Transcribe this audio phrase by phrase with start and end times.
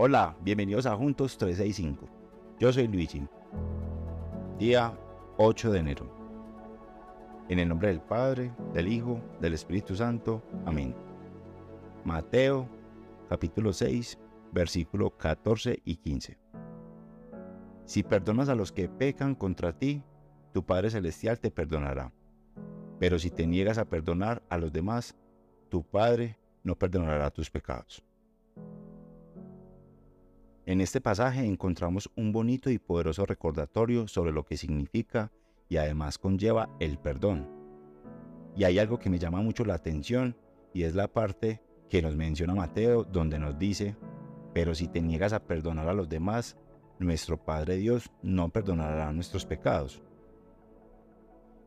[0.00, 2.08] Hola, bienvenidos a Juntos 365.
[2.60, 3.26] Yo soy Luigi.
[4.56, 4.96] Día
[5.38, 6.08] 8 de enero.
[7.48, 10.40] En el nombre del Padre, del Hijo, del Espíritu Santo.
[10.66, 10.94] Amén.
[12.04, 12.68] Mateo,
[13.28, 14.16] capítulo 6,
[14.52, 16.38] versículo 14 y 15.
[17.84, 20.04] Si perdonas a los que pecan contra ti,
[20.52, 22.12] tu Padre Celestial te perdonará.
[23.00, 25.16] Pero si te niegas a perdonar a los demás,
[25.68, 28.04] tu Padre no perdonará tus pecados.
[30.68, 35.32] En este pasaje encontramos un bonito y poderoso recordatorio sobre lo que significa
[35.66, 37.48] y además conlleva el perdón.
[38.54, 40.36] Y hay algo que me llama mucho la atención
[40.74, 43.96] y es la parte que nos menciona Mateo donde nos dice,
[44.52, 46.58] pero si te niegas a perdonar a los demás,
[46.98, 50.02] nuestro Padre Dios no perdonará nuestros pecados.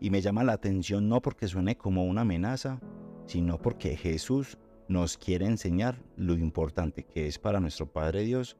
[0.00, 2.80] Y me llama la atención no porque suene como una amenaza,
[3.26, 4.56] sino porque Jesús
[4.88, 8.56] nos quiere enseñar lo importante que es para nuestro Padre Dios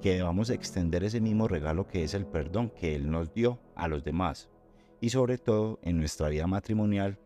[0.00, 3.88] que debamos extender ese mismo regalo que es el perdón que Él nos dio a
[3.88, 4.48] los demás.
[5.00, 7.18] Y sobre todo en nuestra vida matrimonial,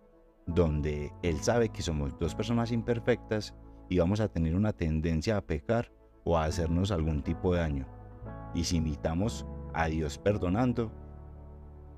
[0.46, 3.54] donde Él sabe que somos dos personas imperfectas
[3.88, 5.92] y vamos a tener una tendencia a pecar
[6.24, 7.86] o a hacernos algún tipo de daño.
[8.54, 10.92] Y si invitamos a Dios perdonando,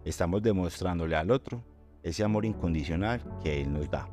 [0.05, 1.65] estamos demostrándole al otro
[2.03, 4.09] ese amor incondicional que Él nos da.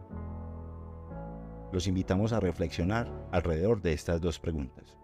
[1.71, 5.00] Los invitamos a reflexionar alrededor de estas dos preguntas.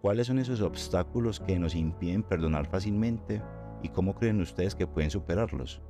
[0.00, 3.42] ¿Cuáles son esos obstáculos que nos impiden perdonar fácilmente
[3.82, 5.82] y cómo creen ustedes que pueden superarlos?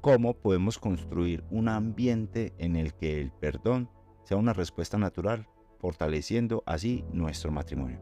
[0.00, 3.88] ¿Cómo podemos construir un ambiente en el que el perdón
[4.24, 8.00] sea una respuesta natural, fortaleciendo así nuestro matrimonio?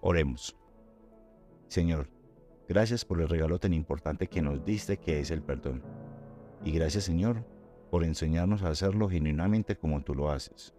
[0.00, 0.56] Oremos.
[1.68, 2.10] Señor,
[2.68, 5.82] gracias por el regalo tan importante que nos diste que es el perdón.
[6.64, 7.44] Y gracias Señor
[7.90, 10.74] por enseñarnos a hacerlo genuinamente como tú lo haces.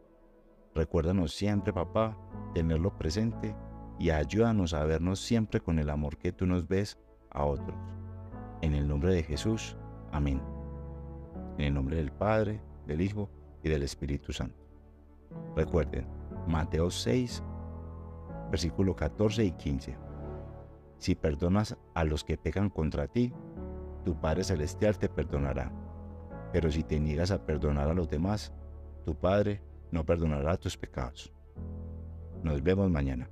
[0.76, 2.18] Recuérdanos siempre, papá,
[2.54, 3.56] tenerlo presente
[4.00, 6.98] y ayúdanos a vernos siempre con el amor que tú nos ves
[7.30, 7.78] a otros.
[8.62, 9.78] En el nombre de Jesús,
[10.12, 10.42] amén.
[11.58, 13.30] En el nombre del Padre, del Hijo
[13.64, 14.66] y del Espíritu Santo.
[15.56, 16.08] Recuerden,
[16.48, 17.44] Mateo 6,
[18.50, 19.98] versículo 14 y 15.
[20.98, 23.34] Si perdonas a los que pecan contra ti,
[24.04, 25.72] tu Padre Celestial te perdonará.
[26.52, 28.54] Pero si te niegas a perdonar a los demás,
[29.06, 29.62] tu Padre
[29.94, 31.32] no perdonará tus pecados.
[32.42, 33.30] Nos vemos mañana.